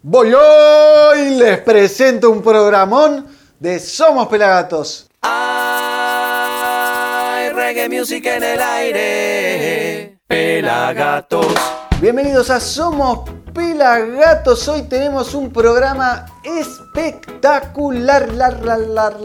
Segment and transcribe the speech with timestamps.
[0.00, 3.26] Voy hoy, les presento un programón
[3.58, 5.10] de Somos Pelagatos.
[5.22, 5.50] Hay
[7.50, 10.20] reggae music en el aire.
[10.28, 11.48] Pelagatos.
[12.00, 14.68] Bienvenidos a Somos Pelagatos.
[14.68, 18.32] Hoy tenemos un programa espectacular.
[18.32, 19.18] Lar, lar, lar,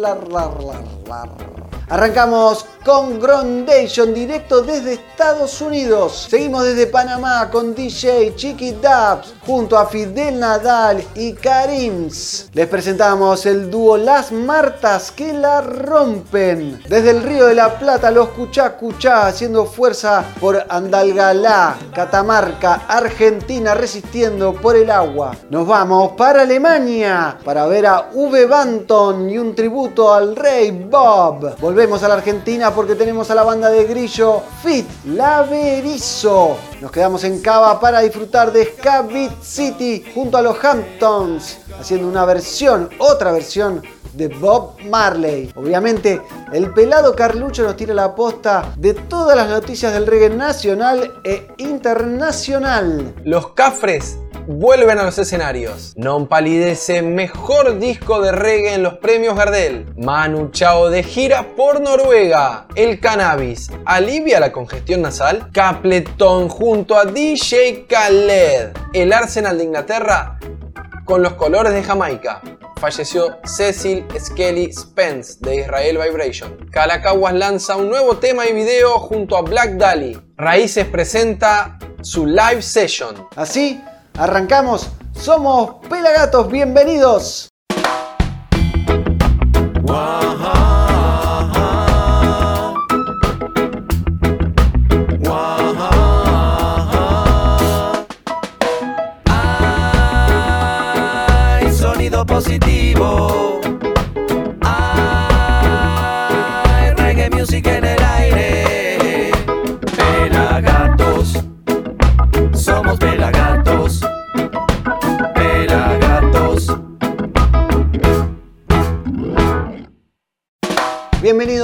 [1.94, 6.26] Arrancamos con Grondation directo desde Estados Unidos.
[6.28, 12.50] Seguimos desde Panamá con DJ Chiqui Dubs junto a Fidel Nadal y Karims.
[12.52, 16.82] Les presentamos el dúo Las Martas que la rompen.
[16.90, 23.76] Desde el Río de la Plata los Cuchá Cuchá haciendo fuerza por Andalgalá, Catamarca, Argentina
[23.76, 25.36] resistiendo por el agua.
[25.52, 31.56] Nos vamos para Alemania para ver a V Banton y un tributo al rey Bob.
[31.60, 36.56] Volvemos a la Argentina porque tenemos a la banda de Grillo Fit Laverizo.
[36.80, 39.06] Nos quedamos en Cava para disfrutar de Ska
[39.42, 45.52] City junto a los Hamptons, haciendo una versión, otra versión de Bob Marley.
[45.56, 51.12] Obviamente, el pelado Carlucho nos tira la posta de todas las noticias del reggae nacional
[51.24, 53.14] e internacional.
[53.24, 55.94] Los Cafres vuelven a los escenarios.
[55.96, 59.86] Non palidece mejor disco de reggae en los premios Gardel.
[59.98, 62.68] Manu Chao de gira por Noruega.
[62.76, 65.50] El cannabis alivia la congestión nasal.
[65.54, 68.76] Capleton junto a DJ Khaled.
[68.94, 70.40] El Arsenal de Inglaterra
[71.06, 72.42] con los colores de Jamaica
[72.84, 76.70] falleció Cecil Skelly Spence de Israel Vibration.
[76.70, 80.20] Calacaguas lanza un nuevo tema y video junto a Black Dali.
[80.36, 83.28] Raíces presenta su live session.
[83.38, 83.82] Así,
[84.18, 84.90] arrancamos.
[85.14, 87.50] Somos Pelagatos, bienvenidos.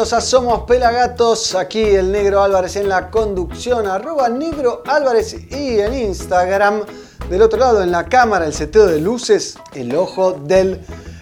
[0.09, 6.81] Somos Pelagatos, aquí el Negro Álvarez en la conducción, arroba Negro Álvarez y en Instagram
[7.29, 10.81] del otro lado, en la cámara, el seteo de luces, el ojo del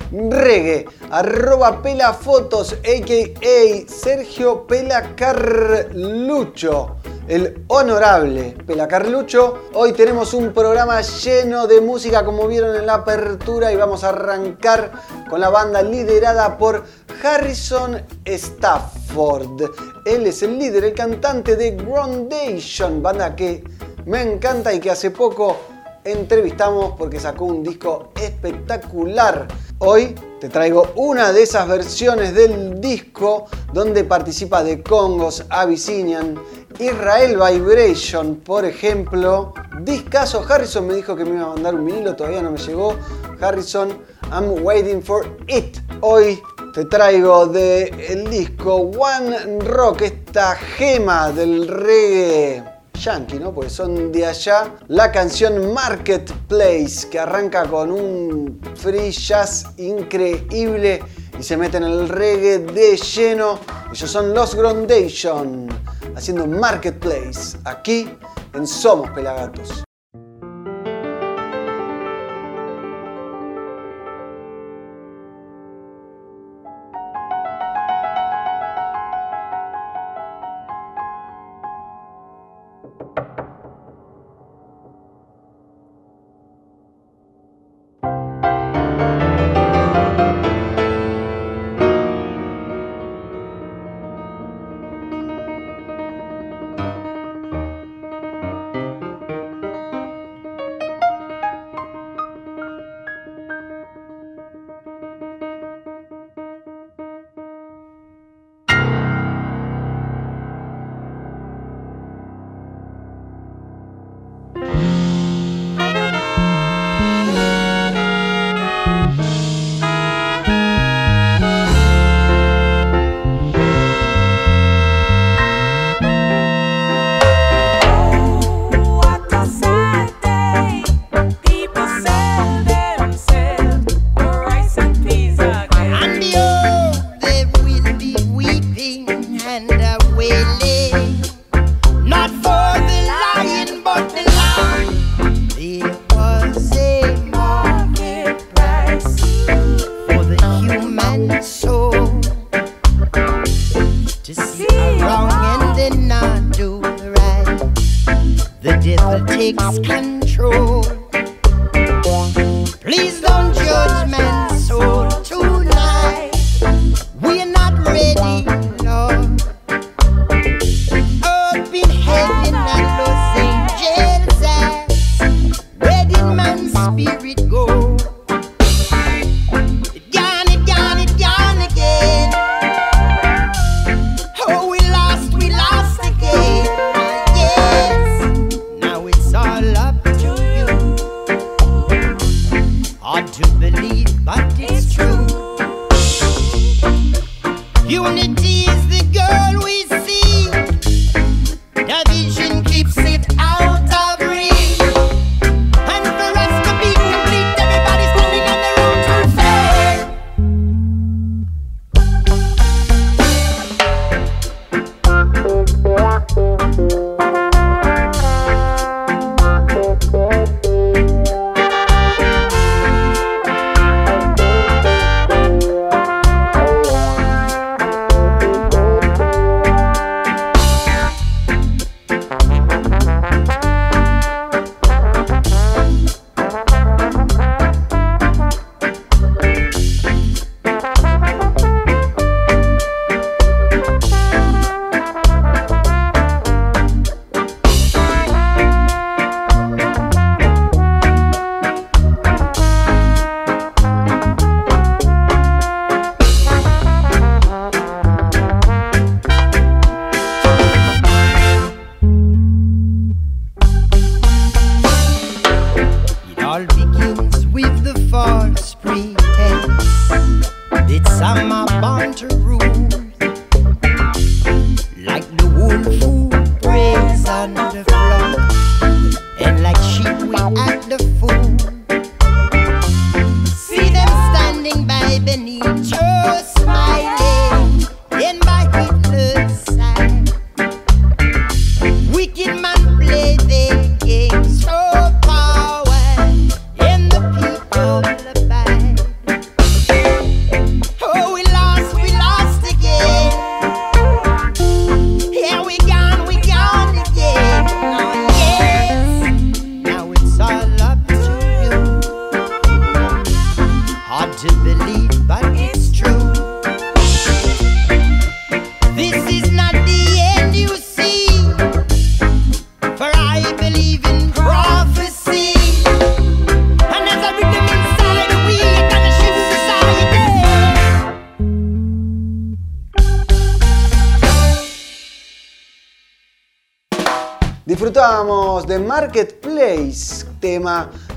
[0.10, 0.86] reggae.
[1.12, 3.92] Arroba pelafotos, a.k.a.
[3.92, 6.96] Sergio Pelacarlucho.
[7.28, 9.64] El honorable Pelacarlucho.
[9.74, 14.10] Hoy tenemos un programa lleno de música como vieron en la apertura y vamos a
[14.10, 14.94] arrancar
[15.30, 16.86] con la banda liderada por
[17.22, 19.62] Harrison Stafford.
[20.06, 23.62] Él es el líder, el cantante de Groundation, banda que
[24.06, 25.58] me encanta y que hace poco
[26.06, 29.50] entrevistamos porque sacó un disco espectacular.
[29.80, 36.42] Hoy te traigo una de esas versiones del disco donde participa de Congos, Abyssinian,
[36.80, 39.54] Israel Vibration, por ejemplo.
[39.82, 42.96] Discaso, Harrison me dijo que me iba a mandar un vinilo, todavía no me llegó.
[43.40, 43.90] Harrison,
[44.32, 45.78] I'm waiting for it.
[46.02, 46.42] Hoy
[46.74, 53.54] te traigo del el disco One Rock, esta gema del reggae yankee, ¿no?
[53.54, 54.76] Porque son de allá.
[54.88, 61.02] La canción Marketplace, que arranca con un free jazz increíble
[61.40, 63.60] y se mete en el reggae de lleno.
[63.92, 65.68] Ellos son los Groundation,
[66.16, 68.10] haciendo Marketplace, aquí
[68.54, 69.87] en Somos Pelagatos.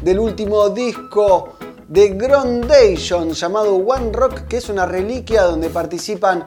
[0.03, 1.55] Del último disco
[1.89, 6.45] de Grondation llamado One Rock, que es una reliquia donde participan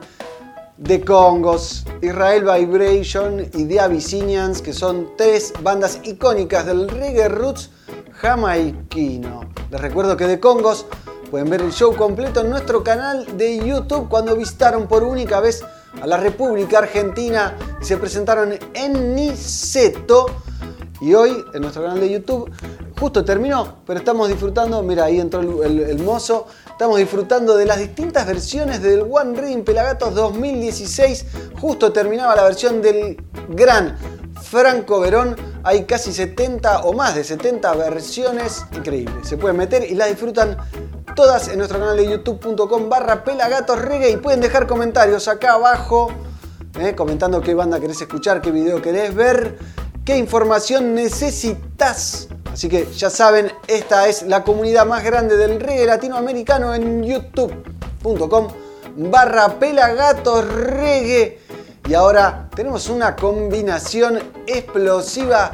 [0.82, 7.70] The Congos, Israel Vibration y The Abyssinians, que son tres bandas icónicas del reggae roots
[8.12, 9.40] jamaiquino.
[9.70, 10.86] Les recuerdo que The Congos
[11.30, 15.64] pueden ver el show completo en nuestro canal de YouTube cuando visitaron por única vez
[16.00, 20.26] a la República Argentina y se presentaron en Niceto.
[21.04, 22.50] Y hoy en nuestro canal de YouTube
[22.98, 28.26] justo terminó, pero estamos disfrutando, mira ahí entró el, mozo, estamos disfrutando de las distintas
[28.26, 31.26] versiones del One Reading Pelagatos 2016.
[31.60, 33.98] Justo terminaba la versión del gran
[34.40, 35.36] Franco Verón.
[35.62, 38.64] Hay casi 70 o más de 70 versiones.
[38.74, 39.16] Increíble.
[39.24, 40.56] Se pueden meter y las disfrutan
[41.14, 46.10] todas en nuestro canal de youtube.com barra pelagatos reggae y pueden dejar comentarios acá abajo
[46.80, 49.58] eh, comentando qué banda querés escuchar, qué video querés ver,
[50.04, 52.28] qué información necesitas.
[52.52, 58.48] Así que ya saben, esta es la comunidad más grande del reggae latinoamericano en youtube.com
[58.96, 61.40] barra pelagatos reggae.
[61.88, 65.50] Y ahora tenemos una combinación explosiva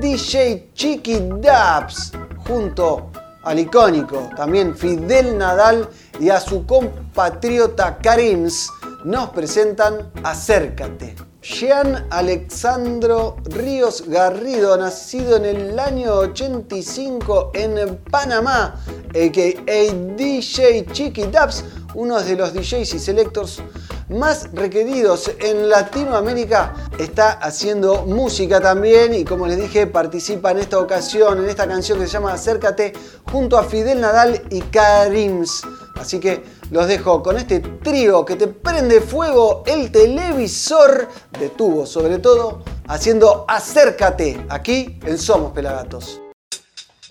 [0.00, 2.12] DJ Chiqui Dubs
[2.46, 3.10] junto
[3.42, 5.88] al icónico también Fidel Nadal
[6.18, 8.70] y a su compatriota Karims
[9.04, 11.25] nos presentan Acércate.
[11.48, 20.16] Jean Alexandro Ríos Garrido, nacido en el año 85 en Panamá, a.k.a.
[20.16, 21.62] DJ Chiqui Dubs,
[21.94, 23.62] uno de los DJs y selectors
[24.08, 30.80] más requeridos en Latinoamérica, está haciendo música también y como les dije participa en esta
[30.80, 32.92] ocasión, en esta canción que se llama Acércate,
[33.30, 35.62] junto a Fidel Nadal y Karims.
[35.94, 41.08] Así que los dejo con este trío que te prende fuego el televisor
[41.38, 46.20] de tubo, sobre todo haciendo Acércate aquí en Somos Pelagatos.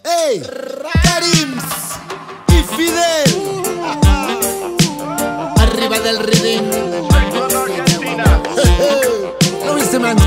[0.03, 0.41] ¡Ey!
[1.03, 1.63] Karims
[2.49, 3.63] y Fidel.
[5.57, 6.69] Arriba del ridín.
[9.65, 10.17] ¿No viste, man?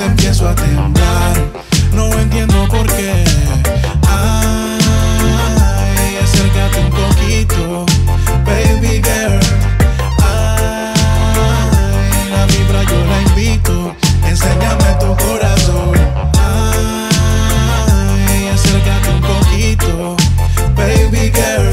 [0.00, 1.36] empiezo a temblar.
[1.92, 3.24] No entiendo por qué.
[4.06, 5.28] Ay,
[6.22, 7.86] acércate un poquito,
[8.44, 9.40] baby girl.
[10.22, 10.92] Ay,
[12.30, 13.94] la vibra yo la invito.
[14.24, 15.94] Enséñame tu corazón.
[18.28, 20.16] Ay, acércate un poquito,
[20.76, 21.70] baby girl.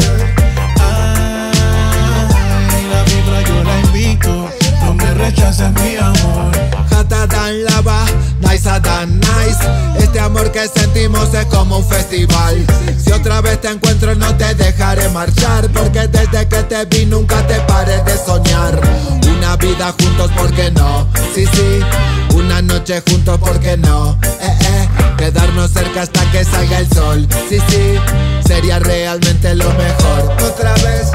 [2.92, 4.50] La vibra yo la invito.
[4.84, 6.85] No me rechaces mi amor.
[7.08, 8.06] Dan lava,
[8.42, 9.60] nice a dan nice.
[10.00, 12.66] Este amor que sentimos es como un festival.
[12.98, 15.70] Si otra vez te encuentro, no te dejaré marchar.
[15.70, 18.80] Porque desde que te vi, nunca te pares de soñar.
[19.38, 21.08] Una vida juntos, ¿por qué no?
[21.34, 21.80] Sí, sí.
[22.36, 24.18] Una noche juntos, ¿por qué no?
[24.24, 24.90] Eh, eh.
[25.18, 27.28] Quedarnos cerca hasta que salga el sol.
[27.50, 27.96] Sí, sí.
[28.46, 30.36] Sería realmente lo mejor.
[30.44, 31.12] Otra vez.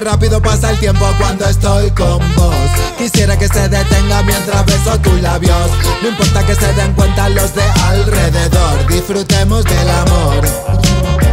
[0.00, 2.54] Rápido pasa el tiempo cuando estoy con vos.
[2.98, 5.70] Quisiera que se detenga mientras beso tus labios.
[6.02, 8.86] No importa que se den cuenta los de alrededor.
[8.88, 10.40] Disfrutemos del amor.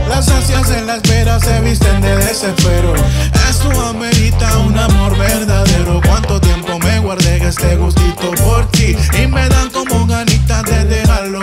[0.10, 2.94] Las ansias en la espera se visten de desespero.
[3.50, 6.02] Esto amerita un amor verdadero.
[6.06, 8.96] Cuánto tiempo me guardé este gustito por ti.
[9.22, 11.42] Y me dan como ganitas de dejarlo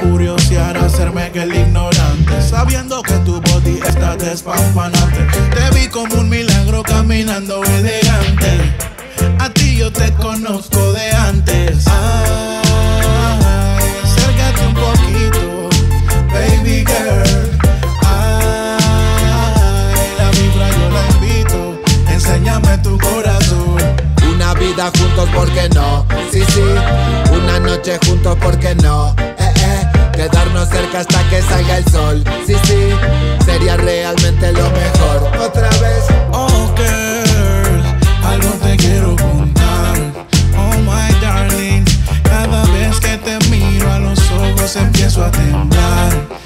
[0.00, 2.42] curiosear, hacerme que el ignorante.
[2.42, 5.26] Sabiendo que tu body está despampanante.
[5.54, 8.74] Te vi como un milagro caminando elegante.
[9.38, 11.86] A ti yo te conozco de antes.
[11.86, 13.02] Ay,
[14.02, 15.68] acércate un poquito
[16.32, 17.58] baby girl.
[18.06, 18.78] Ay,
[20.18, 23.76] la vibra yo la invito, enséñame tu corazón.
[24.34, 26.06] Una vida juntos, ¿por qué no?
[26.32, 26.64] Sí, sí.
[27.32, 29.14] Una noche juntos, ¿por qué no?
[30.20, 32.22] Quedarnos cerca hasta que salga el sol.
[32.46, 32.90] Sí, sí.
[33.42, 35.30] Sería realmente lo mejor.
[35.40, 36.04] Otra vez.
[36.30, 37.82] Oh girl,
[38.22, 39.96] algo te quiero contar.
[40.58, 41.86] Oh my darling,
[42.22, 46.39] cada vez que te miro a los ojos empiezo a temblar.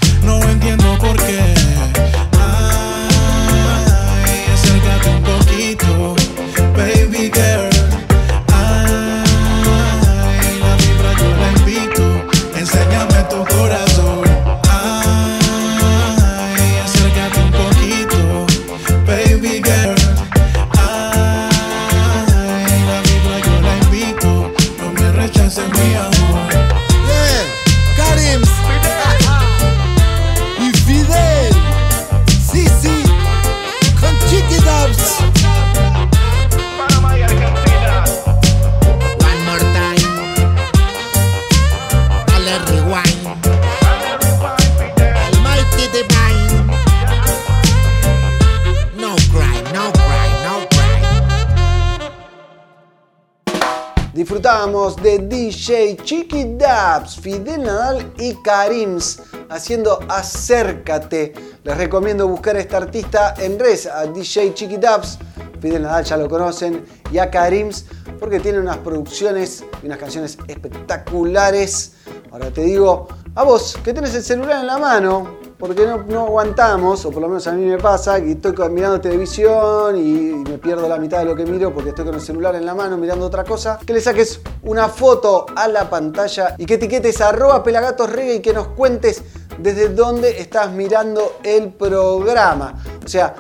[57.08, 61.32] Fidel Nadal y Karims haciendo Acércate.
[61.62, 65.18] Les recomiendo buscar a este artista en redes, a DJ Chiqui Dubs.
[65.61, 67.87] Fidel Nadal ya lo conocen y a Karims
[68.18, 71.92] porque tiene unas producciones y unas canciones espectaculares.
[72.32, 76.26] Ahora te digo, a vos que tenés el celular en la mano, porque no, no
[76.26, 80.59] aguantamos, o por lo menos a mí me pasa, que estoy mirando televisión y me
[80.59, 82.99] pierdo la mitad de lo que miro porque estoy con el celular en la mano
[82.99, 87.62] mirando otra cosa, que le saques una foto a la pantalla y que etiquetes arroba
[87.62, 89.23] pelagatos reggae y que nos cuentes
[89.56, 92.75] desde dónde estás mirando el programa.
[93.02, 93.35] O sea,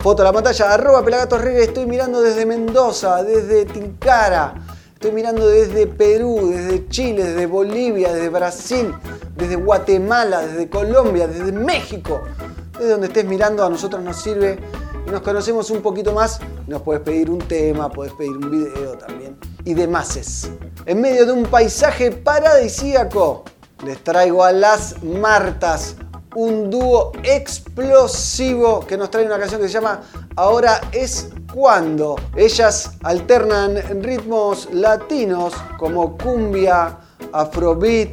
[0.00, 4.52] foto a la pantalla, arroba pelagatos reggae, estoy mirando desde Mendoza, desde Tilcara.
[4.98, 8.92] Estoy mirando desde Perú, desde Chile, desde Bolivia, desde Brasil,
[9.36, 12.20] desde Guatemala, desde Colombia, desde México.
[12.72, 14.58] Desde donde estés mirando a nosotros nos sirve
[15.06, 16.40] y nos conocemos un poquito más.
[16.66, 19.38] Nos puedes pedir un tema, puedes pedir un video también.
[19.64, 20.50] Y demás.
[20.84, 23.44] En medio de un paisaje paradisíaco,
[23.84, 25.94] les traigo a las Martas,
[26.34, 30.02] un dúo explosivo que nos trae una canción que se llama
[30.34, 32.14] Ahora es cuando.
[32.36, 36.96] Ellas alternan ritmos latinos como cumbia,
[37.32, 38.10] afrobeat,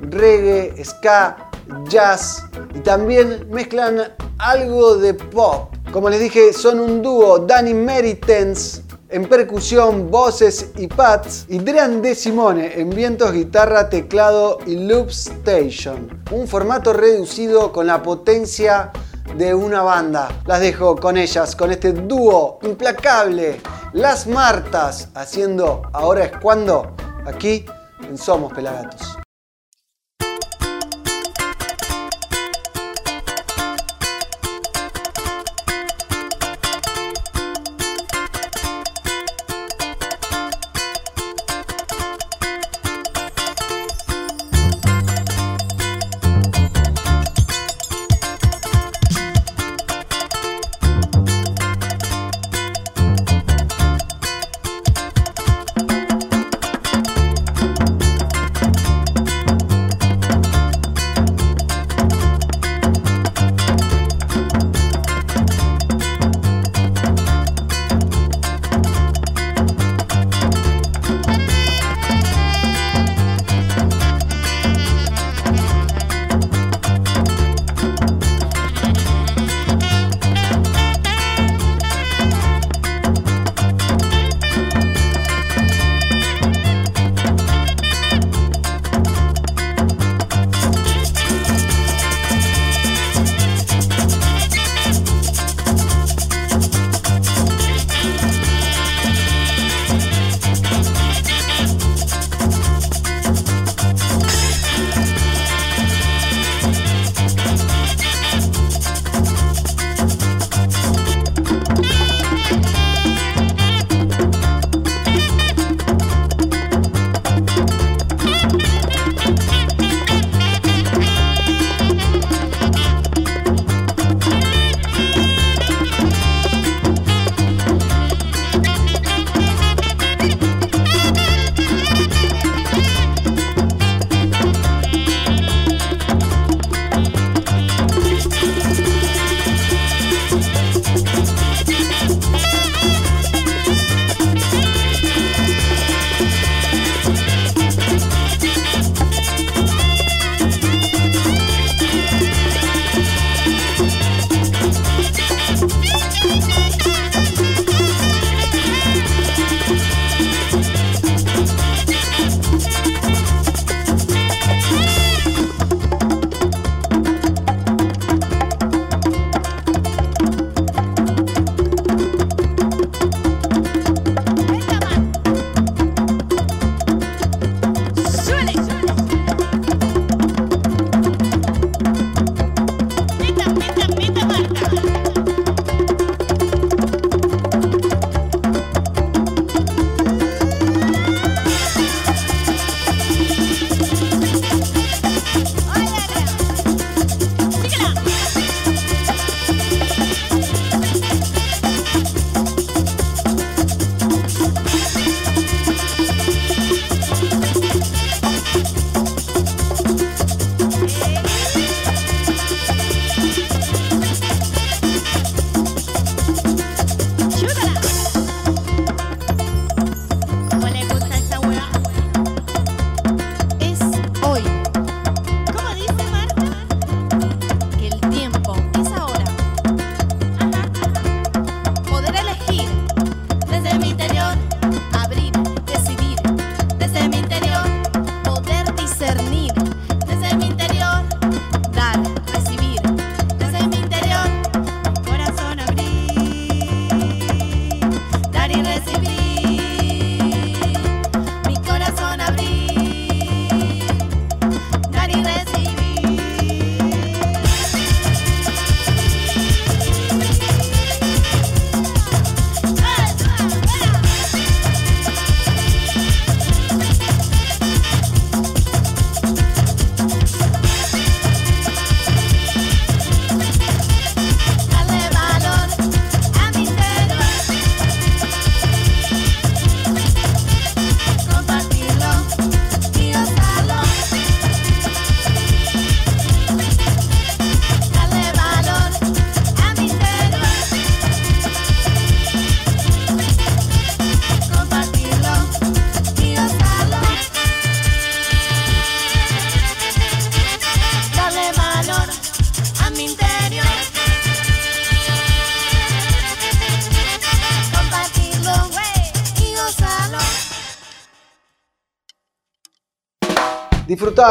[0.00, 1.50] reggae, ska,
[1.88, 2.44] jazz
[2.74, 5.72] y también mezclan algo de pop.
[5.92, 12.02] Como les dije, son un dúo Danny Meritens en percusión, voces y pads, y Drean
[12.02, 16.22] De Simone en vientos, guitarra, teclado y loop station.
[16.32, 18.90] Un formato reducido con la potencia
[19.36, 20.28] de una banda.
[20.46, 23.60] Las dejo con ellas, con este dúo implacable,
[23.92, 26.94] Las Martas, haciendo Ahora es cuando,
[27.26, 27.64] aquí
[28.08, 29.19] en Somos Pelagatos.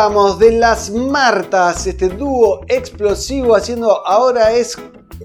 [0.09, 4.75] De las Martas, este dúo explosivo haciendo ahora es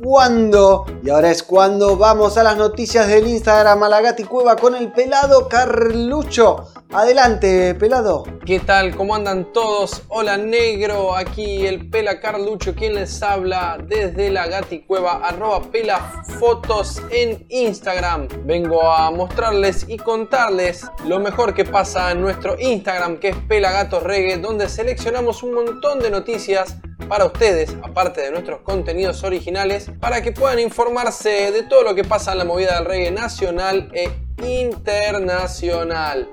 [0.02, 0.84] cuando.
[1.04, 4.74] Y ahora es cuando vamos a las noticias del Instagram a la Gati Cueva con
[4.74, 6.72] el pelado Carlucho.
[6.92, 8.24] Adelante, pelado.
[8.46, 8.96] ¿Qué tal?
[8.96, 10.04] ¿Cómo andan todos?
[10.08, 16.24] Hola negro, aquí el Pela Carlucho, quien les habla desde la Gati Cueva, arroba pela
[16.38, 18.28] fotos en Instagram.
[18.46, 23.72] Vengo a mostrarles y contarles lo mejor que pasa en nuestro Instagram, que es Pela
[23.72, 29.90] Gatos Reggae, donde seleccionamos un montón de noticias para ustedes, aparte de nuestros contenidos originales,
[30.00, 30.58] para que puedan
[30.94, 34.10] de todo lo que pasa en la movida del reggae nacional e
[34.46, 36.28] internacional.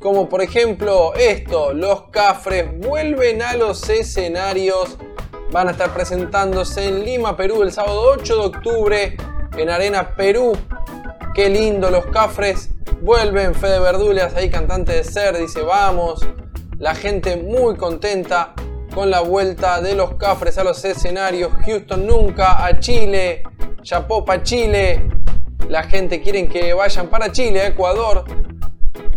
[0.00, 4.98] Como por ejemplo esto, los Cafres vuelven a los escenarios,
[5.52, 9.16] van a estar presentándose en Lima, Perú el sábado 8 de octubre
[9.56, 10.58] en Arena Perú.
[11.32, 12.70] Qué lindo los Cafres,
[13.02, 16.26] vuelven Fede Verdulias ahí cantante de Ser, dice vamos,
[16.76, 18.52] la gente muy contenta
[18.94, 21.52] con la vuelta de los Cafres a los escenarios.
[21.64, 23.42] Houston nunca, a Chile,
[23.82, 25.08] Chapó para Chile.
[25.68, 28.24] La gente quiere que vayan para Chile, a Ecuador.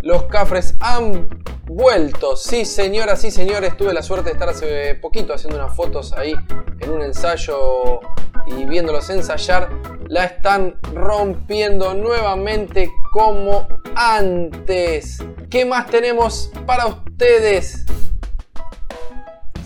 [0.01, 1.27] Los Cafres han
[1.65, 2.35] vuelto.
[2.35, 6.33] Sí, señoras y señores, tuve la suerte de estar hace poquito haciendo unas fotos ahí
[6.79, 7.99] en un ensayo
[8.47, 9.69] y viéndolos ensayar.
[10.07, 15.23] La están rompiendo nuevamente como antes.
[15.49, 17.85] ¿Qué más tenemos para ustedes?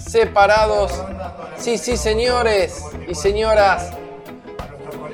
[0.10, 0.91] Separados.
[1.58, 3.91] Sí, sí, señores y señoras.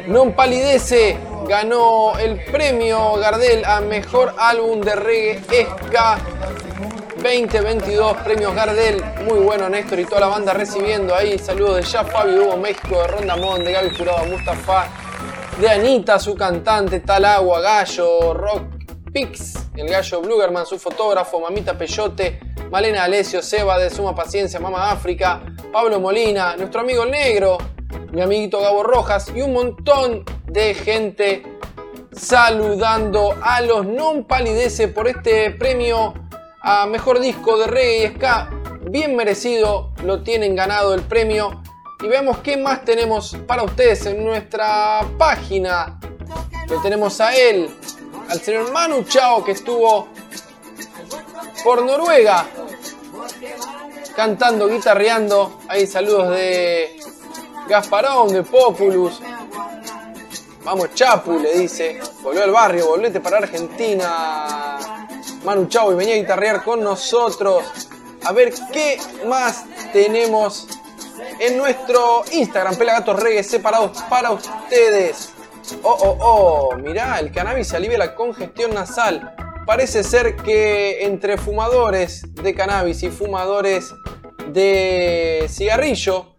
[0.08, 1.18] Non Palidece
[1.50, 6.18] ganó el premio Gardel a mejor álbum de reggae ska
[7.18, 8.18] 2022.
[8.24, 9.04] Premios Gardel.
[9.28, 11.40] Muy bueno, Néstor y toda la banda recibiendo ahí.
[11.40, 14.88] Saludos de Ya Fabio Hugo México, de Rondamón, de Gaby Jurado, Mustafa,
[15.60, 18.64] de Anita, su cantante, Tal Agua, Gallo, Rock
[19.12, 22.55] Pix, el Gallo Blugerman, su fotógrafo, Mamita Peyote.
[22.72, 27.58] Malena Alesio, Seba de Suma Paciencia, Mama África, Pablo Molina, nuestro amigo el negro,
[28.12, 31.44] mi amiguito Gabo Rojas y un montón de gente
[32.12, 36.14] saludando a los non palidece por este premio
[36.62, 38.50] a mejor disco de reggae y ska.
[38.90, 41.62] Bien merecido, lo tienen ganado el premio.
[42.04, 46.00] Y veamos qué más tenemos para ustedes en nuestra página.
[46.68, 47.70] Que tenemos a él,
[48.30, 50.08] al señor Manu Chao que estuvo
[51.66, 52.46] por Noruega.
[54.16, 55.62] Cantando, guitarreando.
[55.68, 57.00] Hay saludos de
[57.68, 59.20] Gasparón, de Populus.
[60.64, 62.00] Vamos Chapu, le dice.
[62.22, 64.78] Volvió al barrio, volvete para Argentina.
[65.44, 67.66] Manu Chau y venía a guitarrear con nosotros.
[68.24, 70.68] A ver qué más tenemos
[71.40, 75.32] en nuestro Instagram, Pelagatos Reggae separados para ustedes.
[75.82, 82.24] Oh, oh, oh, mirá, el cannabis alivia la congestión nasal parece ser que entre fumadores
[82.36, 83.94] de cannabis y fumadores
[84.52, 86.36] de cigarrillo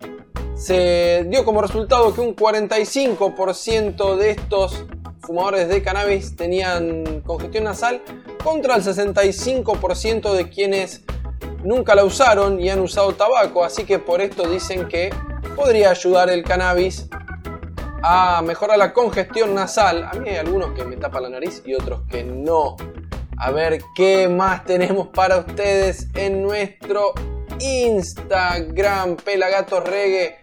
[0.54, 4.86] se dio como resultado que un 45% de estos
[5.20, 8.00] fumadores de cannabis tenían congestión nasal
[8.42, 11.02] contra el 65% de quienes
[11.64, 15.10] nunca la usaron y han usado tabaco, así que por esto dicen que
[15.56, 17.08] podría ayudar el cannabis
[18.02, 20.04] a mejorar la congestión nasal.
[20.04, 22.76] A mí hay algunos que me tapan la nariz y otros que no
[23.38, 27.12] a ver qué más tenemos para ustedes en nuestro
[27.60, 30.38] Instagram, Pelagatos Reggae.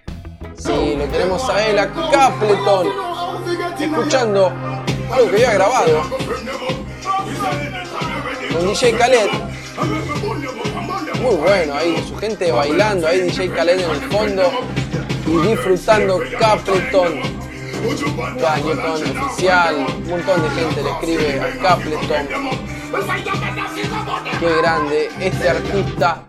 [0.56, 2.88] Sí, lo tenemos a él, a Capleton,
[3.80, 4.48] escuchando
[5.12, 6.02] algo que había grabado
[8.54, 9.30] con DJ Khaled.
[11.22, 14.44] Muy bueno, ahí su gente bailando, ahí DJ Khaled en el fondo
[15.26, 17.43] y disfrutando Capleton.
[17.84, 22.28] Cañetón oficial, un montón de gente le escribe a Capleton.
[24.40, 26.26] Qué grande este artista.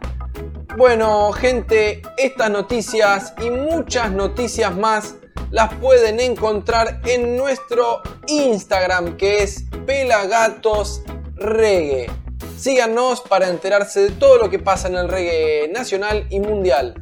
[0.77, 5.15] Bueno, gente, estas noticias y muchas noticias más
[5.53, 11.03] las pueden encontrar en nuestro Instagram que es Pelagatos
[11.37, 12.11] Reggae.
[12.59, 16.95] Síganos para enterarse de todo lo que pasa en el reggae nacional y mundial.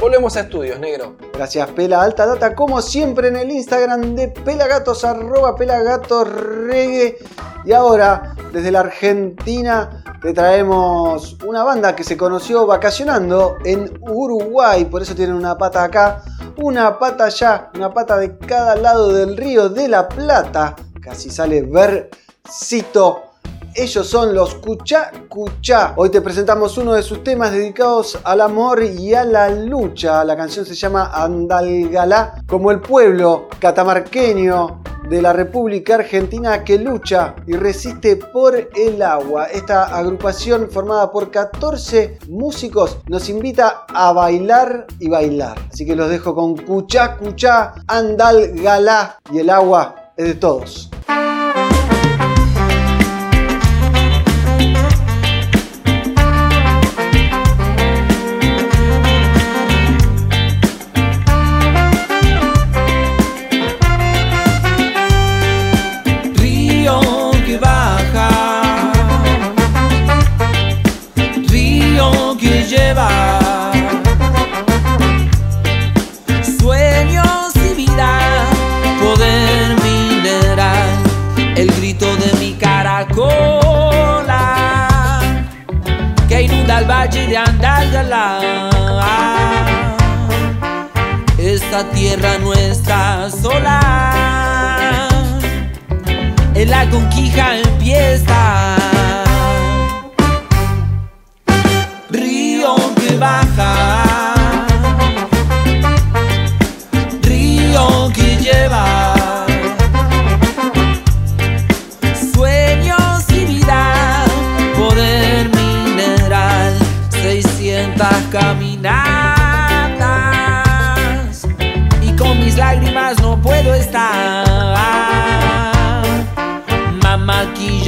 [0.00, 1.14] Volvemos a estudios, negro.
[1.34, 7.18] Gracias, Pela Alta Data, como siempre en el Instagram de Pelagatos, arroba Pelagatos Reggae.
[7.66, 14.86] Y ahora, desde la Argentina, te traemos una banda que se conoció vacacionando en Uruguay,
[14.86, 16.22] por eso tienen una pata acá,
[16.56, 20.76] una pata allá, una pata de cada lado del río de la Plata.
[21.02, 23.29] Casi sale versito
[23.74, 25.94] ellos son los Cuchá Cuchá.
[25.96, 30.24] Hoy te presentamos uno de sus temas dedicados al amor y a la lucha.
[30.24, 37.34] La canción se llama Andalgalá, como el pueblo catamarqueño de la República Argentina que lucha
[37.46, 39.46] y resiste por el agua.
[39.46, 45.58] Esta agrupación formada por 14 músicos nos invita a bailar y bailar.
[45.72, 50.90] Así que los dejo con Cuchá Cuchá, Andal Galá y el agua es de todos.
[91.38, 95.08] Esta tierra nuestra sola.
[96.54, 98.76] En la conquija empieza.
[102.08, 104.34] Río que baja,
[107.22, 109.19] río que lleva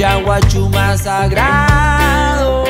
[0.03, 2.65] Mamaquilla guachuma sagrado,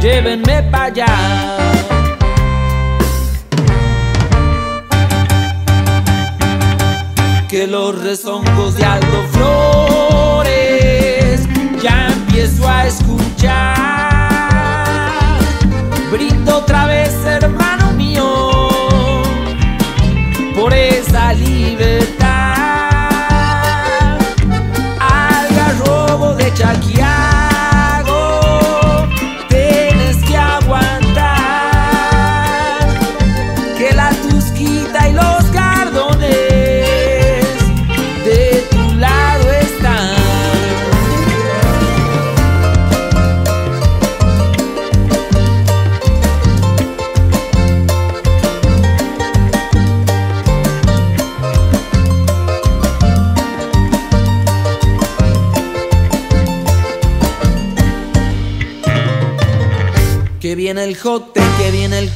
[0.00, 1.06] llévenme para allá.
[7.46, 11.46] Que los rezongos de Aldo Flores
[11.82, 13.76] ya empiezo a escuchar.
[16.10, 18.24] Brindo otra vez, hermano mío,
[20.54, 22.05] por esa libertad.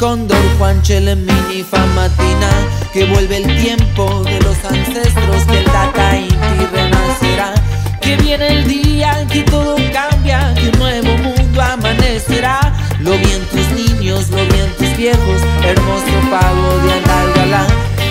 [0.00, 2.50] El cóndor, Juan Chelemini, Famatina,
[2.92, 7.54] que vuelve el tiempo de los ancestros, que el Tata Inti renacerá.
[8.00, 12.72] Que viene el día en que todo cambia, que un nuevo mundo amanecerá.
[13.00, 17.66] Lo vi en tus niños, lo vi en tus viejos, hermoso pago de Andalgalá.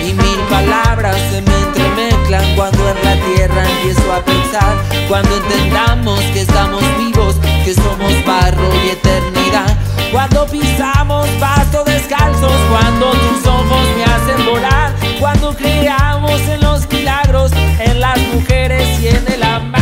[0.08, 4.78] Y mil palabras se me entremezclan cuando en la tierra empiezo a pensar.
[5.08, 9.89] Cuando entendamos que estamos vivos, que somos barro y eternidad.
[10.12, 17.52] Cuando pisamos pasto descalzos, cuando tus ojos me hacen volar, cuando creamos en los milagros,
[17.80, 19.79] en las mujeres y en el amar.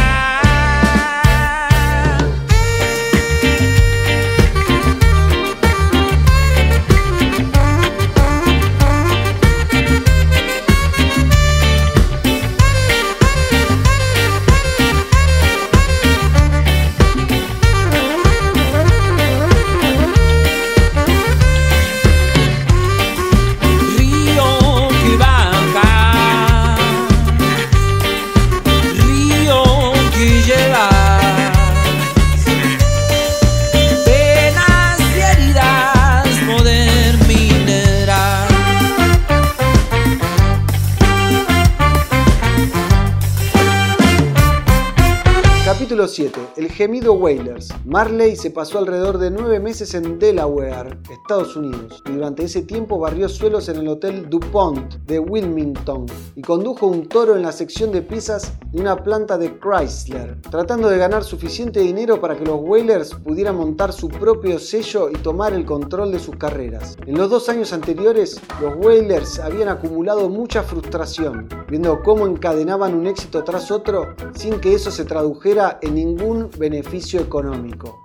[46.08, 46.62] Capítulo 7.
[46.62, 47.70] El gemido Whalers.
[47.86, 52.98] Marley se pasó alrededor de nueve meses en Delaware, Estados Unidos, y durante ese tiempo
[52.98, 57.92] barrió suelos en el Hotel DuPont de Wilmington y condujo un toro en la sección
[57.92, 62.60] de pizzas de una planta de Chrysler, tratando de ganar suficiente dinero para que los
[62.62, 66.96] Whalers pudieran montar su propio sello y tomar el control de sus carreras.
[67.06, 73.08] En los dos años anteriores, los Whalers habían acumulado mucha frustración, viendo cómo encadenaban un
[73.08, 78.02] éxito tras otro sin que eso se tradujera en ningún beneficio económico.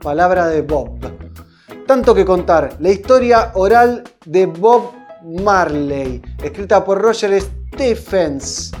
[0.00, 0.98] Palabra de Bob.
[1.86, 4.92] Tanto que contar, la historia oral de Bob
[5.24, 8.72] Marley, escrita por Roger Stephens,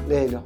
[0.09, 0.43] léelo.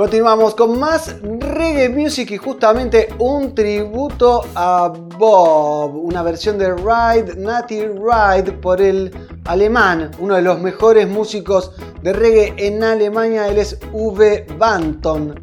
[0.00, 7.36] Continuamos con más reggae music y justamente un tributo a Bob, una versión de Ride,
[7.36, 13.58] Natty Ride por el alemán, uno de los mejores músicos de reggae en Alemania, él
[13.58, 14.46] es V.
[14.56, 15.38] Banton.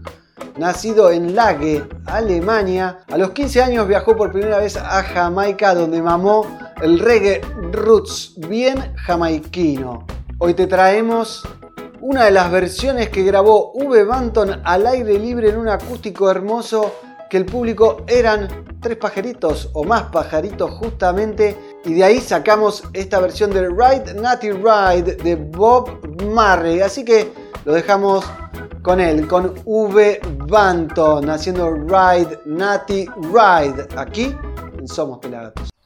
[0.58, 6.02] Nacido en Lage, Alemania, a los 15 años viajó por primera vez a Jamaica donde
[6.02, 6.48] mamó
[6.82, 7.42] el reggae
[7.74, 10.08] roots bien jamaiquino.
[10.40, 11.48] Hoy te traemos
[12.08, 14.06] una de las versiones que grabó V.
[14.06, 16.94] Banton al aire libre en un acústico hermoso
[17.30, 18.48] que el público eran
[18.80, 24.52] tres pajaritos o más pajaritos justamente y de ahí sacamos esta versión de Ride Natty
[24.52, 27.30] Ride de Bob Marley así que
[27.66, 28.24] lo dejamos
[28.82, 34.34] con él, con V Banton haciendo Ride Natty Ride aquí
[34.80, 35.77] en Somos Pelagatos.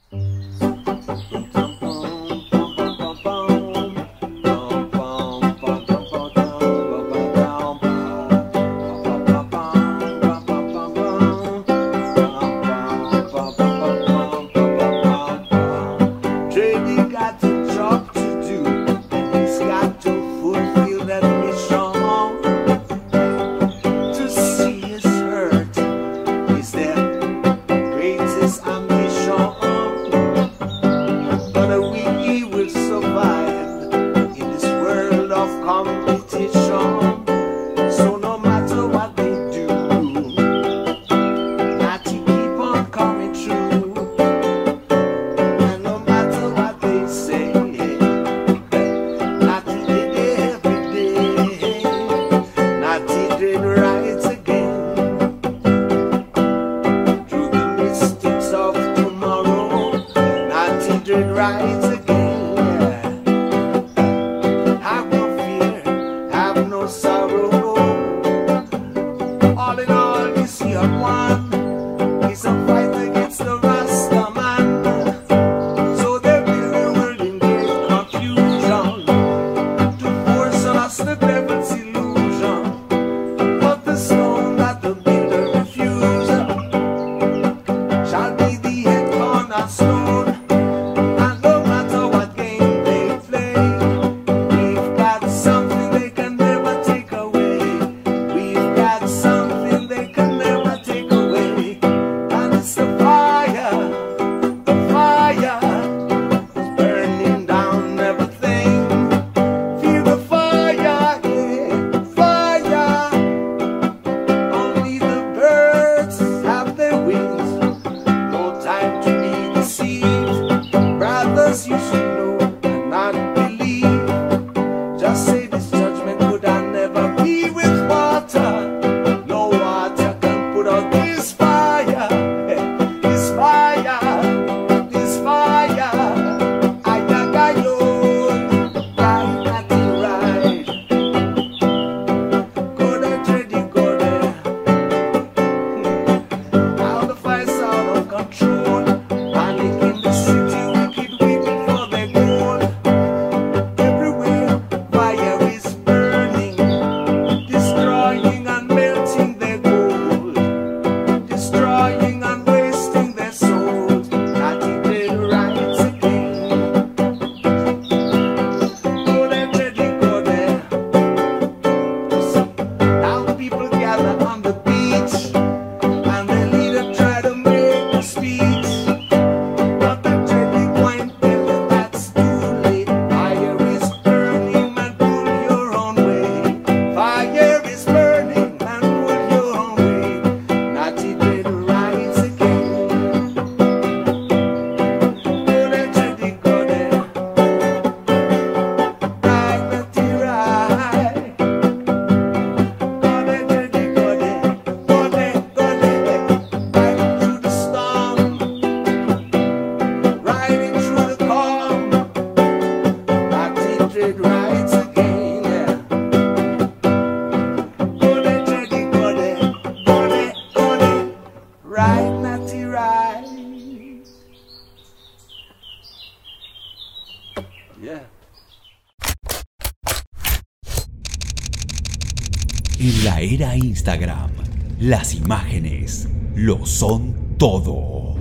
[234.81, 238.15] Las imágenes lo son todo.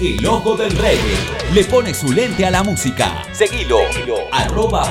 [0.00, 1.16] El ojo del reggae
[1.54, 3.22] le pone su lente a la música.
[3.30, 3.78] Seguilo.
[4.32, 4.86] Arroba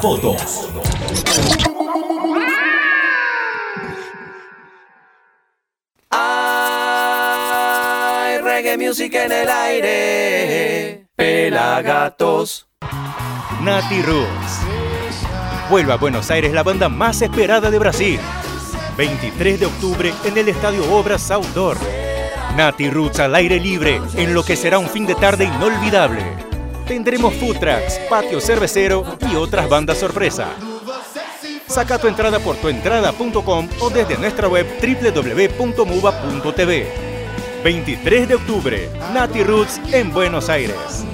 [0.00, 0.70] Fotos.
[6.08, 6.78] Hay
[8.38, 11.06] reggae music en el aire.
[11.16, 12.66] Pelagatos.
[13.60, 14.73] Nati Roots.
[15.70, 18.20] Vuelve a Buenos Aires la banda más esperada de Brasil.
[18.98, 21.78] 23 de octubre en el Estadio Obras Outdoor.
[22.54, 26.22] Nati Roots al aire libre en lo que será un fin de tarde inolvidable.
[26.86, 30.48] Tendremos food trucks, patio cervecero y otras bandas sorpresa.
[31.66, 34.66] Saca tu entrada por tuentrada.com o desde nuestra web
[35.56, 36.24] www.muba.tv.
[37.64, 41.06] 23 de octubre, Nati Roots en Buenos Aires.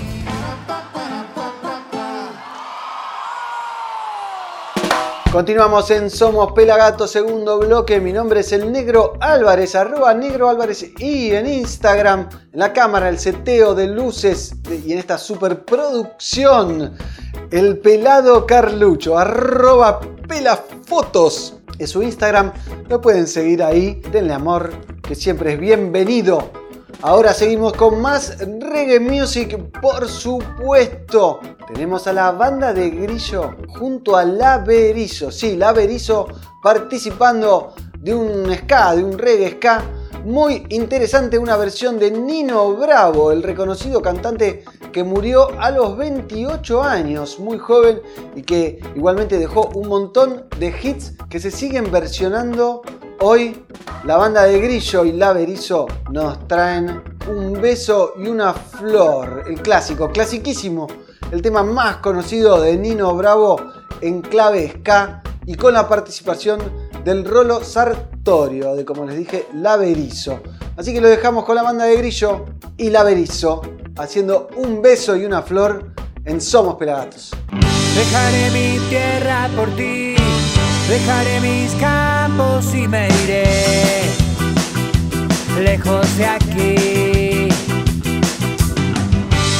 [5.32, 8.00] Continuamos en Somos Pelagato, segundo bloque.
[8.00, 13.08] Mi nombre es el Negro Álvarez, arroba Negro Álvarez y en Instagram, en la cámara,
[13.08, 16.96] el seteo de luces y en esta superproducción,
[17.52, 21.54] el pelado Carlucho, arroba pelafotos.
[21.78, 22.52] Es su Instagram,
[22.88, 26.59] lo pueden seguir ahí, denle amor, que siempre es bienvenido.
[27.02, 31.40] Ahora seguimos con más reggae music, por supuesto.
[31.66, 35.30] Tenemos a la banda de Grillo junto a La Berizo.
[35.30, 36.26] Sí, La Berizo
[36.62, 39.82] participando de un ska, de un reggae ska.
[40.24, 46.82] Muy interesante, una versión de Nino Bravo, el reconocido cantante que murió a los 28
[46.82, 48.02] años, muy joven
[48.36, 52.82] y que igualmente dejó un montón de hits que se siguen versionando
[53.22, 53.64] Hoy.
[54.04, 59.60] La banda de Grillo y La Berizo nos traen un beso y una flor, el
[59.60, 60.86] clásico, clasiquísimo,
[61.30, 63.60] el tema más conocido de Nino Bravo
[64.00, 66.60] en clave ska y con la participación
[67.04, 70.40] del Rolo Sartorio, de como les dije, La Berizo.
[70.76, 72.44] Así que lo dejamos con la banda de Grillo
[72.76, 73.60] y La Berizo,
[73.96, 75.92] haciendo un beso y una flor
[76.24, 77.32] en Somos Pelagatos.
[77.96, 80.14] Dejaré mi tierra por ti,
[80.88, 84.02] dejaré mis campos y me iré
[85.64, 87.48] lejos de aquí.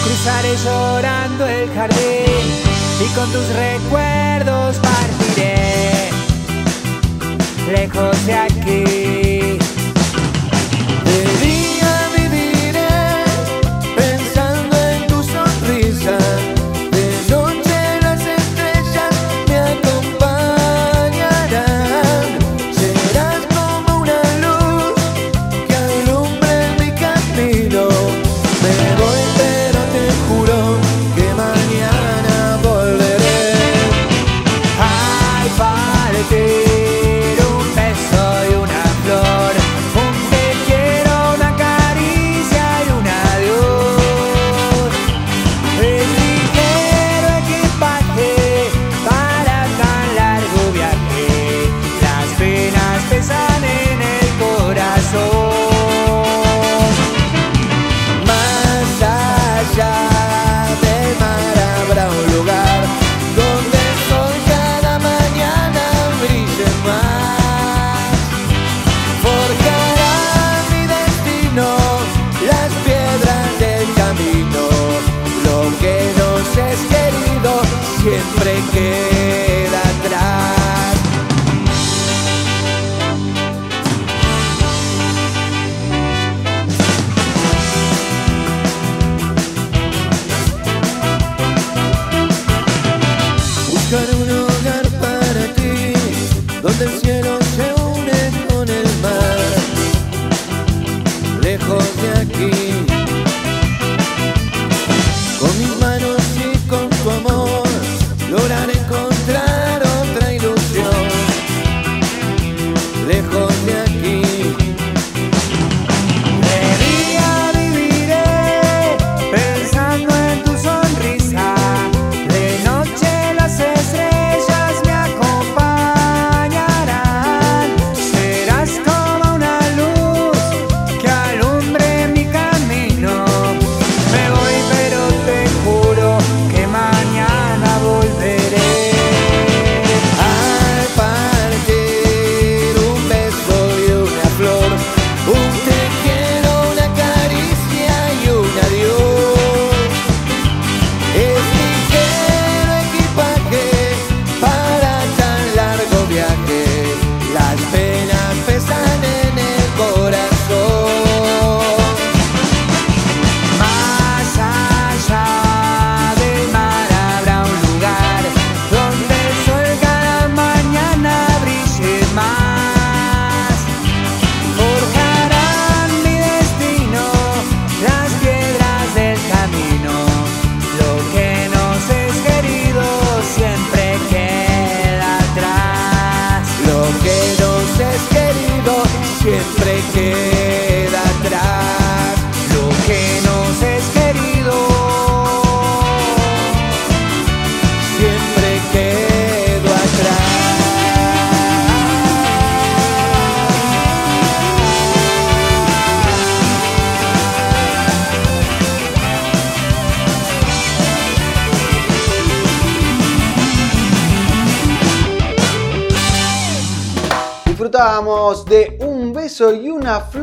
[0.04, 2.70] Cruzaré llorando el jardín
[3.00, 4.76] y con tus recuerdos
[7.70, 9.29] lejos de aquí.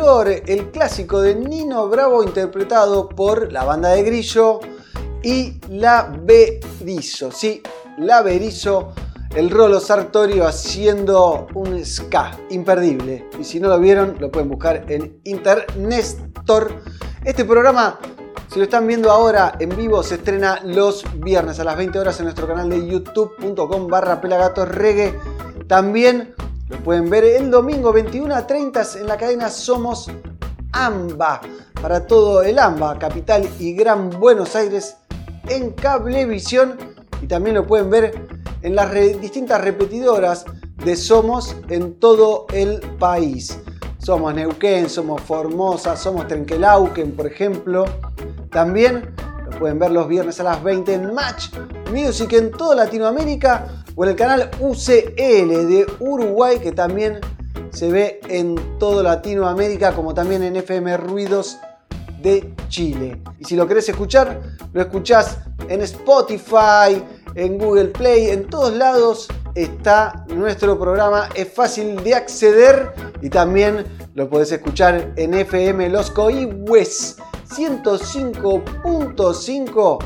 [0.07, 4.61] El clásico de Nino Bravo interpretado por la banda de Grillo
[5.21, 7.29] y la Berizo.
[7.29, 7.61] Sí,
[7.97, 8.93] la Berizo,
[9.35, 13.29] el Rolo Sartorio haciendo un ska imperdible.
[13.37, 16.71] Y si no lo vieron, lo pueden buscar en Internestor.
[17.25, 17.99] Este programa
[18.47, 22.17] si lo están viendo ahora en vivo, se estrena los viernes a las 20 horas
[22.19, 25.19] en nuestro canal de youtube.com barra pelagatorreggae.
[25.67, 26.33] También
[26.69, 30.11] lo pueden ver el domingo 21 a 30 en la cadena Somos
[30.73, 31.41] AMBA.
[31.81, 34.97] Para todo el AMBA, capital y Gran Buenos Aires
[35.47, 36.77] en Cablevisión.
[37.21, 38.27] Y también lo pueden ver
[38.63, 38.91] en las
[39.21, 40.43] distintas repetidoras
[40.83, 43.59] de Somos en todo el país.
[43.99, 47.85] Somos Neuquén, somos Formosa, somos Trenquelauquen, por ejemplo.
[48.51, 49.15] También
[49.49, 51.47] lo pueden ver los viernes a las 20 en Match
[51.91, 57.19] Music en toda Latinoamérica o en el canal UCL de Uruguay que también
[57.71, 61.57] se ve en toda Latinoamérica como también en FM Ruidos
[62.21, 63.19] de Chile.
[63.39, 64.39] Y si lo querés escuchar,
[64.71, 67.03] lo escuchás en Spotify,
[67.35, 71.27] en Google Play, en todos lados está nuestro programa.
[71.33, 73.83] Es fácil de acceder y también
[74.13, 77.15] lo podés escuchar en FM Los Coihues
[77.49, 79.97] 105.5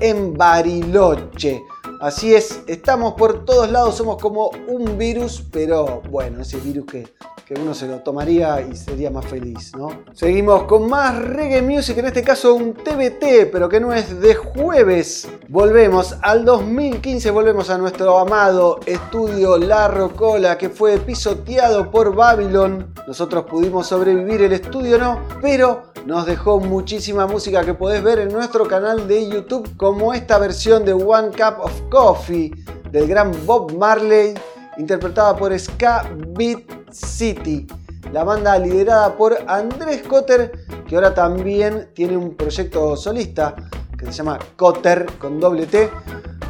[0.00, 1.62] en Bariloche.
[2.00, 7.08] Así es, estamos por todos lados, somos como un virus, pero bueno, ese virus que,
[7.46, 9.88] que uno se lo tomaría y sería más feliz, ¿no?
[10.12, 14.34] Seguimos con más reggae music, en este caso un TBT, pero que no es de
[14.34, 15.26] jueves.
[15.48, 22.92] Volvemos al 2015, volvemos a nuestro amado estudio La Rocola, que fue pisoteado por Babylon.
[23.06, 28.32] Nosotros pudimos sobrevivir, el estudio no, pero nos dejó muchísima música que podés ver en
[28.32, 32.52] nuestro canal de YouTube, como esta versión de One Cup of Coffee
[32.90, 34.34] del gran Bob Marley,
[34.78, 37.66] interpretada por Ska Beat City,
[38.12, 40.52] la banda liderada por Andrés Cotter,
[40.86, 43.54] que ahora también tiene un proyecto solista
[43.98, 45.90] que se llama Cotter con doble T.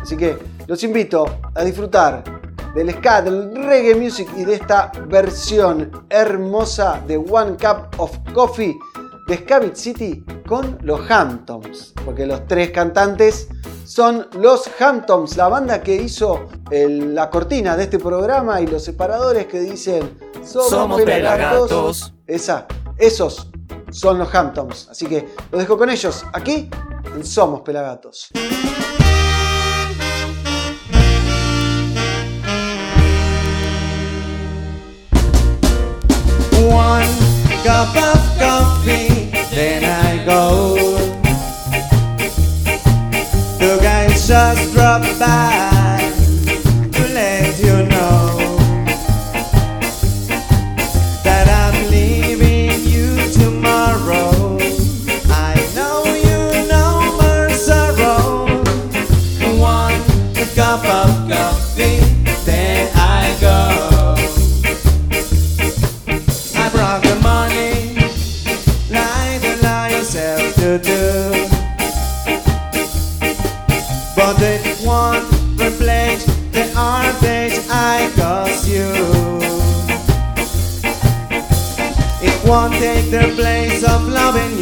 [0.03, 2.24] Así que los invito a disfrutar
[2.74, 8.76] del ska, del reggae music y de esta versión hermosa de One Cup of Coffee
[9.27, 13.49] de Scabit City con los Hamptons, porque los tres cantantes
[13.85, 18.85] son los Hamptons, la banda que hizo el- la cortina de este programa y los
[18.85, 22.14] separadores que dicen Somos, Somos pelagatos".
[22.27, 22.66] Esa,
[22.99, 23.51] esos
[23.91, 24.89] son los Hamptons.
[24.91, 26.68] Así que los dejo con ellos aquí
[27.14, 28.29] en Somos Pelagatos.
[36.68, 37.26] One
[37.66, 40.76] cup of coffee, then I go.
[43.58, 45.55] The guys just drop by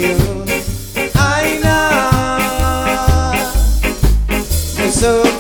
[0.05, 0.17] you.
[1.15, 1.59] I
[4.79, 4.91] know.
[4.91, 5.34] So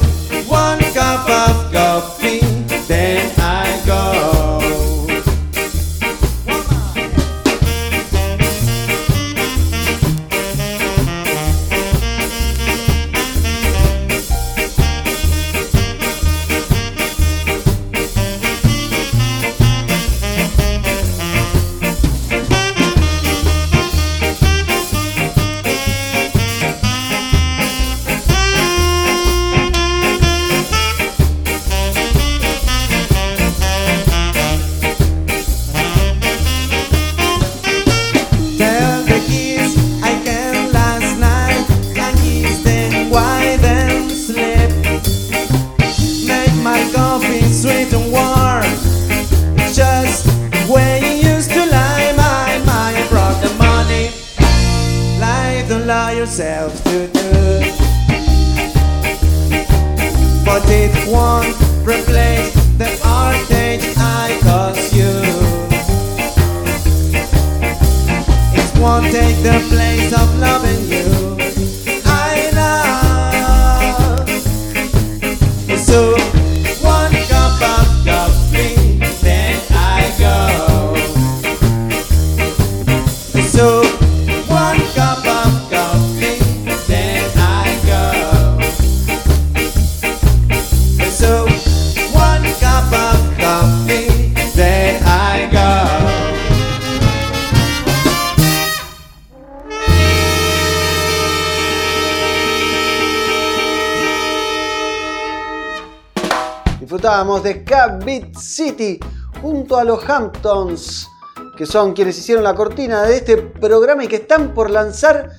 [108.05, 108.98] Beat City
[109.40, 111.09] junto a los Hamptons,
[111.57, 115.30] que son quienes hicieron la cortina de este programa y que están por lanzar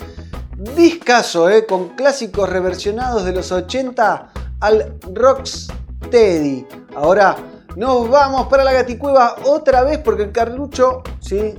[0.76, 6.66] discaso, eh, con clásicos reversionados de los 80 al Rocksteady.
[6.96, 7.36] Ahora
[7.76, 11.56] nos vamos para la gaticueva otra vez porque el Carlucho, ¿sí?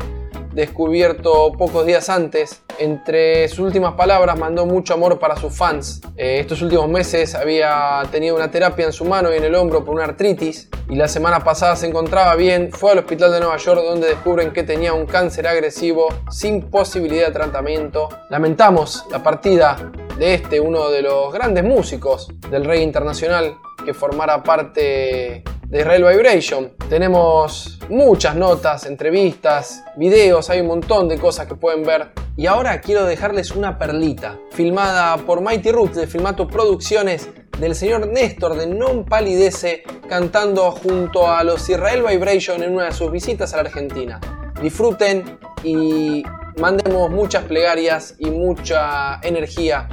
[0.55, 2.63] descubierto pocos días antes.
[2.79, 6.01] Entre sus últimas palabras mandó mucho amor para sus fans.
[6.17, 9.85] Eh, estos últimos meses había tenido una terapia en su mano y en el hombro
[9.85, 12.71] por una artritis y la semana pasada se encontraba bien.
[12.73, 17.27] Fue al hospital de Nueva York donde descubren que tenía un cáncer agresivo sin posibilidad
[17.27, 18.09] de tratamiento.
[18.31, 24.43] Lamentamos la partida de este, uno de los grandes músicos del reggae internacional que formara
[24.43, 26.73] parte de Israel Vibration.
[26.89, 32.11] Tenemos muchas notas, entrevistas, videos, hay un montón de cosas que pueden ver.
[32.37, 37.29] Y ahora quiero dejarles una perlita, filmada por Mighty Roots de Filmato Producciones,
[37.59, 42.93] del señor Néstor de Non Palidece, cantando junto a los Israel Vibration en una de
[42.93, 44.21] sus visitas a la Argentina.
[44.61, 46.25] Disfruten y
[46.59, 49.89] mandemos muchas plegarias y mucha energía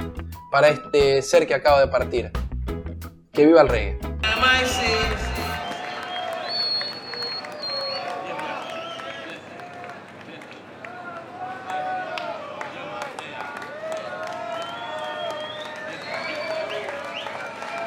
[0.50, 2.30] para este ser que acaba de partir.
[3.32, 3.98] Que viva el reggae.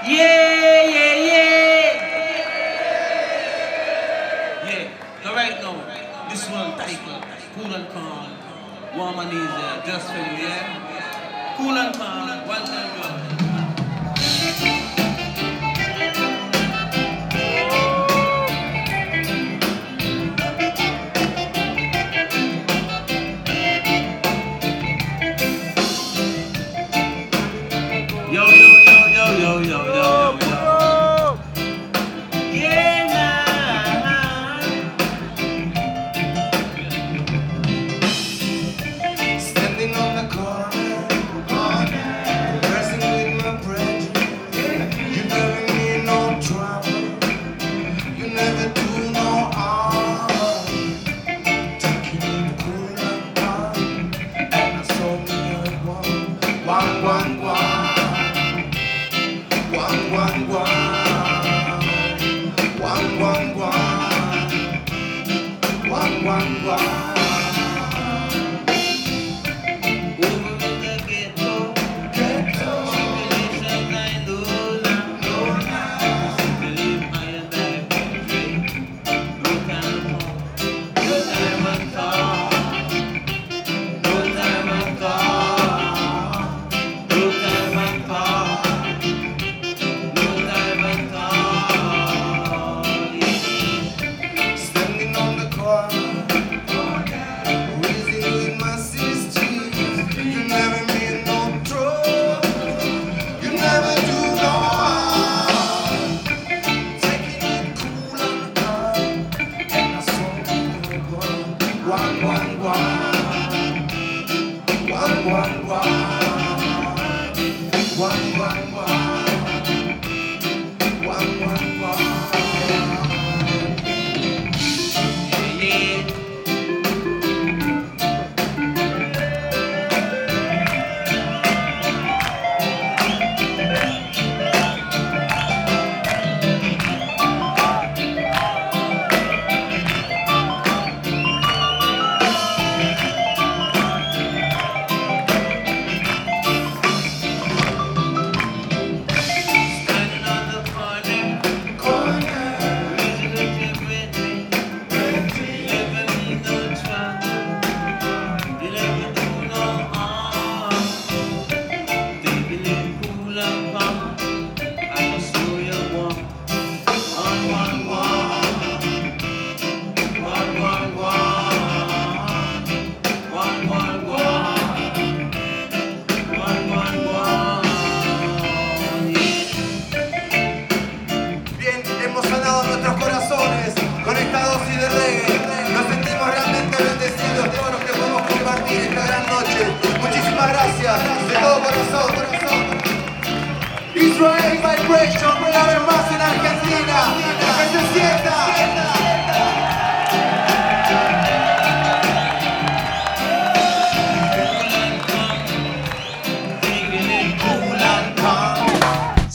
[0.07, 1.99] Yeah, yeah, yeah.
[5.27, 5.75] All right now.
[6.27, 6.73] This one
[7.53, 8.31] Cool and Calm.
[8.97, 10.25] Uh, just for?
[11.57, 13.44] Cool and calm, one time.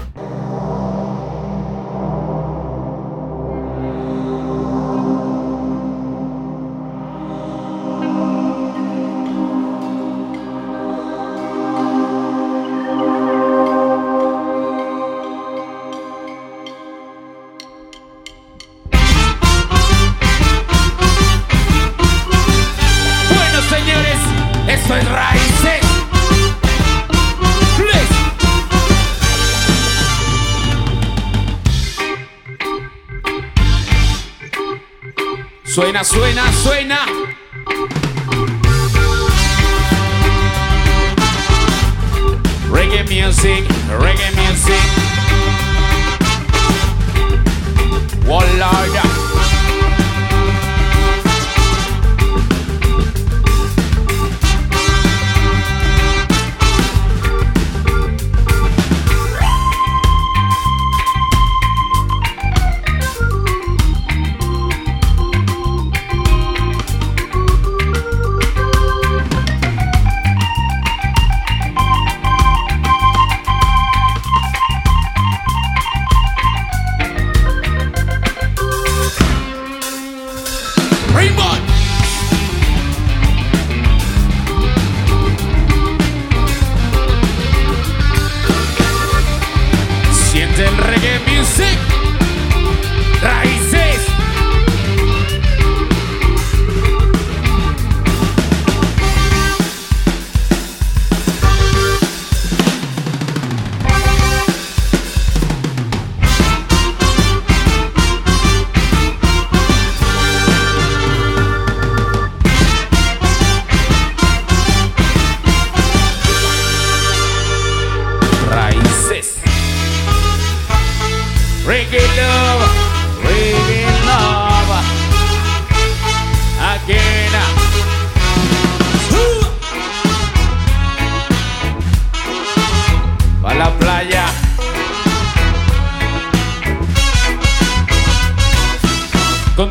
[36.03, 37.16] Suena, suena.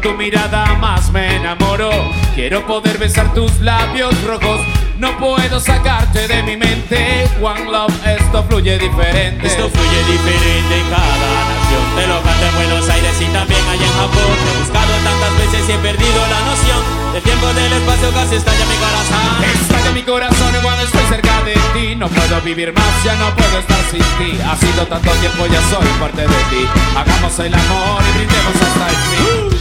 [0.07, 1.91] Tu mirada más me enamoro.
[2.35, 4.61] Quiero poder besar tus labios rojos.
[4.99, 7.29] No puedo sacarte de mi mente.
[7.43, 9.47] One Love, esto fluye diferente.
[9.47, 11.85] Esto fluye diferente en cada nación.
[11.97, 14.35] Te lo canto en Buenos Aires y también allá en Japón.
[14.45, 16.81] Te he buscado tantas veces y he perdido la noción.
[17.13, 19.27] Del tiempo del espacio casi estalla mi corazón.
[19.43, 21.97] Estalla mi corazón cuando estoy cerca de ti.
[21.97, 24.39] No puedo vivir más, ya no puedo estar sin ti.
[24.39, 26.63] Ha sido tanto tiempo, ya soy parte de ti.
[26.95, 29.56] Hagamos el amor y brindemos hasta el fin.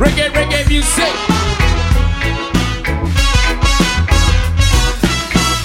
[0.00, 1.12] Reggae, reggae music.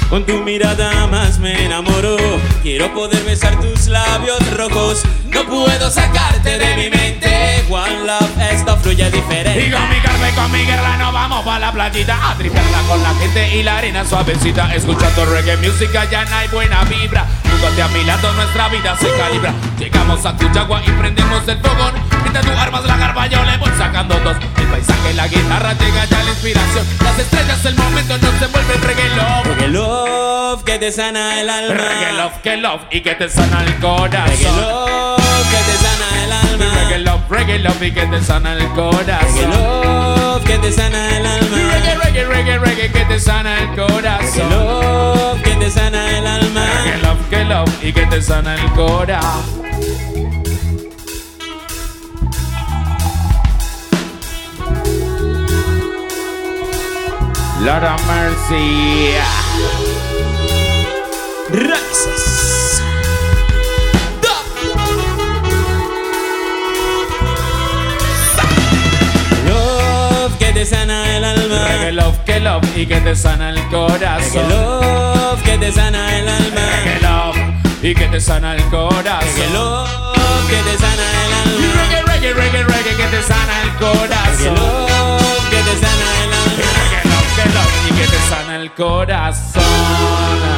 [0.09, 2.17] Con tu mirada más me enamoro.
[2.61, 5.03] Quiero poder besar tus labios rojos.
[5.31, 7.63] No puedo sacarte de mi mente.
[7.69, 9.67] One Love, esto fluye diferente.
[9.67, 12.79] Y con mi carne y con mi guerra nos vamos pa' la playita A tripearla
[12.89, 17.25] con la gente y la arena suavecita Escuchando reggae music allá no hay buena vibra
[17.49, 22.14] Júgate a mi lado, nuestra vida se calibra Llegamos a Cuchagua y prendemos el fogón
[22.35, 26.03] Mientras tú armas la garba yo le voy sacando dos El paisaje, la guitarra, llega
[26.03, 30.77] ya la inspiración Las estrellas, el momento no se vuelve reggae love Reggae Love, que
[30.77, 31.75] te sana el alma.
[31.75, 36.23] Reggae love, que love y que te sana el corazón Reggae Love, que te sana
[36.25, 36.65] el alma.
[36.75, 41.17] Reggae love, reggae love y que te sana el Reggae corazón Love, que te sana
[41.17, 41.57] el alma.
[41.73, 46.27] Reggae, reggae, reggae, reggae que te sana el Reggae corazón Love, que te sana el
[46.27, 46.65] alma.
[46.83, 49.64] Que love, que love y que te sana el corazón.
[57.65, 59.15] Lord of mercy.
[61.49, 62.81] Raíces.
[69.47, 71.67] Love, que te sana el alma.
[71.67, 74.49] Reggae love, que love y que te sana el Reggae corazón.
[74.49, 76.61] Love, que te sana el alma.
[76.83, 77.37] Reggae love
[77.83, 79.53] y que te sana el Reggae corazón.
[79.53, 81.81] Love, que te sana el alma.
[81.81, 84.55] Reggae, reggae, reggae, reggae que te sana el Reggae corazón.
[84.55, 86.54] Love, que te sana el alma.
[87.95, 90.54] Que te sana el corazón.